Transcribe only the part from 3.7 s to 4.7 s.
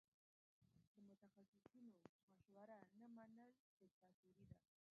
دیکتاتوري ده.